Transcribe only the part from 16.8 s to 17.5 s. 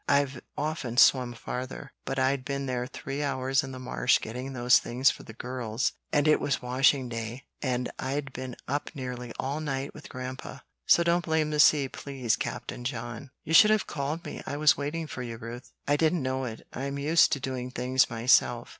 used to